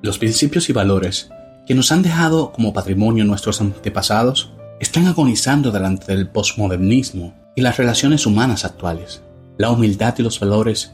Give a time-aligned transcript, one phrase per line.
[0.00, 1.30] Los principios y valores
[1.66, 7.76] que nos han dejado como patrimonio nuestros antepasados están agonizando delante del posmodernismo y las
[7.76, 9.22] relaciones humanas actuales.
[9.56, 10.92] La humildad y los valores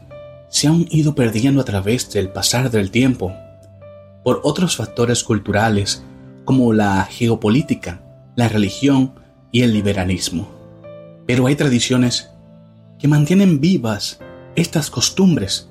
[0.49, 3.31] se han ido perdiendo a través del pasar del tiempo
[4.23, 6.03] por otros factores culturales
[6.43, 8.01] como la geopolítica,
[8.35, 9.13] la religión
[9.51, 10.49] y el liberalismo.
[11.27, 12.31] Pero hay tradiciones
[12.97, 14.19] que mantienen vivas
[14.55, 15.69] estas costumbres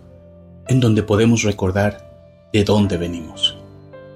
[0.69, 2.14] en donde podemos recordar
[2.55, 3.57] de dónde venimos.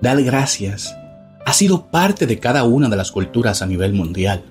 [0.00, 0.96] Dar gracias
[1.44, 4.44] ha sido parte de cada una de las culturas a nivel mundial.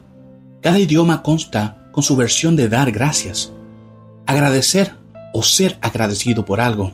[0.62, 3.54] Cada idioma consta con su versión de dar gracias.
[4.26, 4.92] Agradecer
[5.34, 6.92] o ser agradecido por algo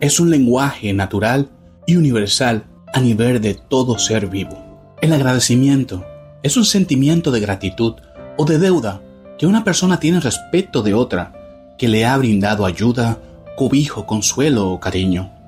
[0.00, 1.50] es un lenguaje natural
[1.86, 2.64] y universal
[2.94, 4.56] a nivel de todo ser vivo.
[5.02, 6.02] El agradecimiento
[6.42, 7.96] es un sentimiento de gratitud
[8.38, 9.02] o de deuda
[9.38, 13.20] que una persona tiene respecto de otra que le ha brindado ayuda,
[13.54, 15.41] cobijo, consuelo o cariño.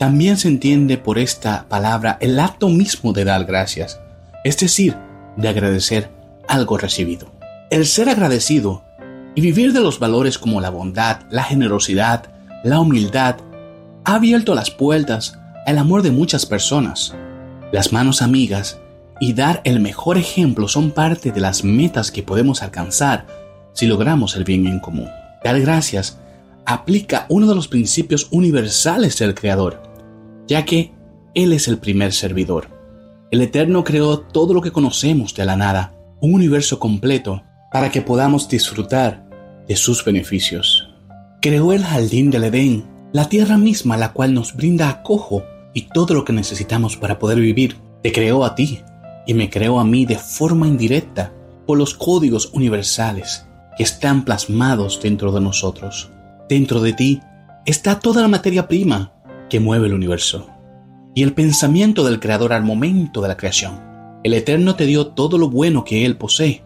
[0.00, 4.00] También se entiende por esta palabra el acto mismo de dar gracias,
[4.44, 4.96] es decir,
[5.36, 6.08] de agradecer
[6.48, 7.30] algo recibido.
[7.68, 8.82] El ser agradecido
[9.34, 12.32] y vivir de los valores como la bondad, la generosidad,
[12.64, 13.36] la humildad,
[14.06, 17.14] ha abierto las puertas al amor de muchas personas.
[17.70, 18.78] Las manos amigas
[19.20, 23.26] y dar el mejor ejemplo son parte de las metas que podemos alcanzar
[23.74, 25.10] si logramos el bien en común.
[25.44, 26.18] Dar gracias
[26.64, 29.89] aplica uno de los principios universales del Creador,
[30.50, 30.92] ya que
[31.32, 32.66] Él es el primer servidor.
[33.30, 38.02] El Eterno creó todo lo que conocemos de la nada, un universo completo, para que
[38.02, 39.24] podamos disfrutar
[39.68, 40.88] de sus beneficios.
[41.40, 46.14] Creó el jardín del Edén, la tierra misma la cual nos brinda acojo y todo
[46.14, 47.76] lo que necesitamos para poder vivir.
[48.02, 48.80] Te creó a ti,
[49.28, 51.32] y me creó a mí de forma indirecta
[51.64, 56.10] por los códigos universales que están plasmados dentro de nosotros.
[56.48, 57.20] Dentro de ti
[57.66, 59.12] está toda la materia prima
[59.50, 60.48] que mueve el universo
[61.14, 63.82] y el pensamiento del Creador al momento de la creación.
[64.22, 66.64] El Eterno te dio todo lo bueno que Él posee,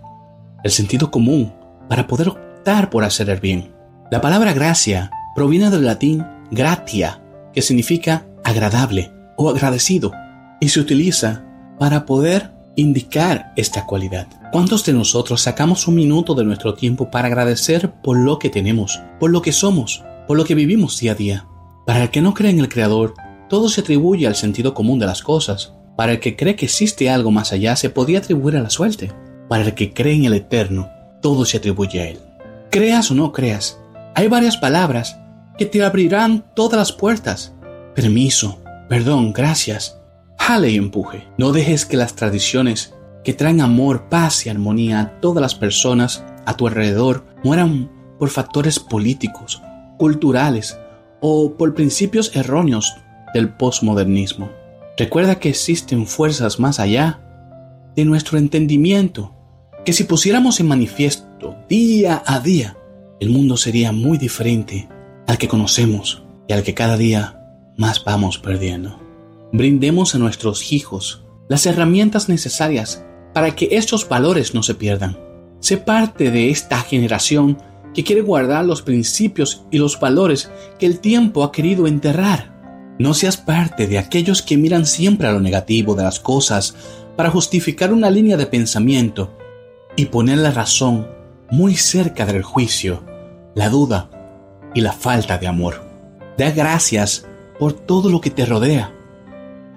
[0.63, 1.53] el sentido común
[1.89, 3.73] para poder optar por hacer el bien.
[4.11, 7.23] La palabra gracia proviene del latín gratia,
[7.53, 10.13] que significa agradable o agradecido,
[10.61, 11.45] y se utiliza
[11.79, 14.27] para poder indicar esta cualidad.
[14.53, 19.01] ¿Cuántos de nosotros sacamos un minuto de nuestro tiempo para agradecer por lo que tenemos,
[19.19, 21.47] por lo que somos, por lo que vivimos día a día?
[21.87, 23.15] Para el que no cree en el Creador,
[23.49, 25.75] todo se atribuye al sentido común de las cosas.
[25.97, 29.13] Para el que cree que existe algo más allá, se podría atribuir a la suerte.
[29.49, 30.89] Para el que cree en el Eterno,
[31.21, 32.19] todo se atribuye a Él.
[32.71, 33.79] Creas o no creas,
[34.15, 35.19] hay varias palabras
[35.59, 37.55] que te abrirán todas las puertas.
[37.95, 40.01] Permiso, perdón, gracias,
[40.47, 41.27] Jale y empuje.
[41.39, 42.93] No dejes que las tradiciones
[43.25, 48.29] que traen amor, paz y armonía a todas las personas a tu alrededor mueran por
[48.29, 49.63] factores políticos,
[49.97, 50.79] culturales
[51.27, 52.95] o por principios erróneos
[53.33, 54.51] del postmodernismo.
[54.99, 57.23] Recuerda que existen fuerzas más allá
[57.97, 59.35] de nuestro entendimiento,
[59.87, 62.77] que si pusiéramos en manifiesto día a día,
[63.21, 64.87] el mundo sería muy diferente
[65.27, 67.41] al que conocemos y al que cada día
[67.79, 69.03] más vamos perdiendo
[69.55, 75.17] brindemos a nuestros hijos las herramientas necesarias para que estos valores no se pierdan.
[75.61, 77.59] Sé parte de esta generación
[77.95, 82.53] que quiere guardar los principios y los valores que el tiempo ha querido enterrar.
[82.99, 86.75] No seas parte de aquellos que miran siempre a lo negativo de las cosas
[87.17, 89.37] para justificar una línea de pensamiento
[89.97, 91.09] y poner la razón
[91.51, 93.05] muy cerca del juicio,
[93.55, 94.11] la duda
[94.75, 95.83] y la falta de amor.
[96.37, 97.27] Da gracias
[97.59, 98.95] por todo lo que te rodea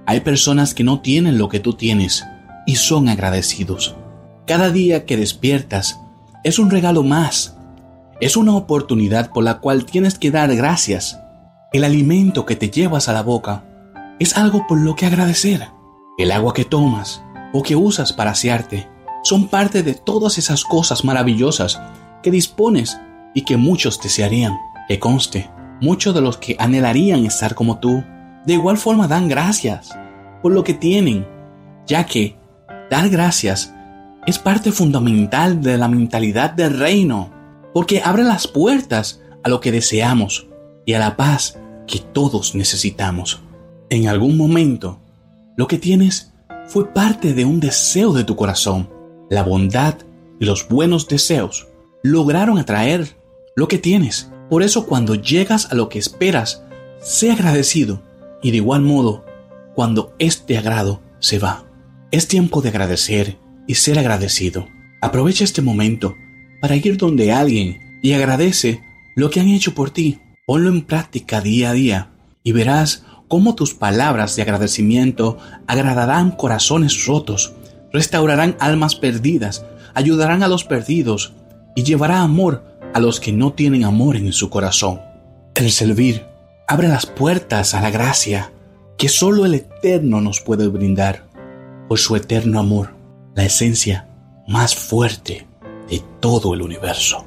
[0.10, 2.26] hay personas que no tienen lo que tú tienes
[2.66, 3.94] y son agradecidos.
[4.46, 6.00] Cada día que despiertas
[6.46, 7.57] es un regalo más.
[8.20, 11.20] Es una oportunidad por la cual tienes que dar gracias.
[11.72, 13.64] El alimento que te llevas a la boca
[14.18, 15.68] es algo por lo que agradecer.
[16.18, 17.22] El agua que tomas
[17.54, 18.90] o que usas para asearte
[19.24, 21.80] son parte de todas esas cosas maravillosas
[22.24, 23.00] que dispones
[23.36, 24.58] y que muchos desearían.
[24.88, 28.04] Que conste, muchos de los que anhelarían estar como tú
[28.48, 29.96] de igual forma dan gracias
[30.42, 31.28] por lo que tienen,
[31.86, 32.36] ya que
[32.90, 33.76] dar gracias
[34.26, 37.37] es parte fundamental de la mentalidad del reino,
[37.78, 40.48] porque abre las puertas a lo que deseamos
[40.84, 43.40] y a la paz que todos necesitamos.
[43.92, 45.00] En algún momento,
[45.58, 46.34] lo que tienes
[46.66, 48.90] fue parte de un deseo de tu corazón.
[49.30, 49.94] La bondad
[50.40, 51.68] y los buenos deseos
[52.02, 53.16] lograron atraer
[53.56, 54.32] lo que tienes.
[54.50, 56.64] Por eso cuando llegas a lo que esperas,
[57.00, 58.02] sé agradecido
[58.42, 59.24] y de igual modo,
[59.76, 61.66] cuando este agrado se va,
[62.10, 63.38] es tiempo de agradecer
[63.68, 64.66] y ser agradecido.
[65.00, 66.16] Aprovecha este momento
[66.62, 68.82] para ir donde alguien y agradece
[69.16, 70.20] lo que han hecho por ti.
[70.46, 72.12] Ponlo en práctica día a día
[72.44, 75.38] y verás cómo tus palabras de agradecimiento
[75.68, 77.54] agradarán corazones rotos,
[77.92, 81.34] restaurarán almas perdidas, ayudarán a los perdidos
[81.76, 82.64] y llevará amor
[82.94, 85.02] a los que no tienen amor en su corazón.
[85.56, 86.26] El servir
[86.68, 88.52] abre las puertas a la gracia
[88.98, 91.28] que solo el Eterno nos puede brindar
[91.88, 92.96] por su eterno amor,
[93.36, 94.08] la esencia
[94.48, 95.48] más fuerte
[95.90, 97.26] de todo el universo.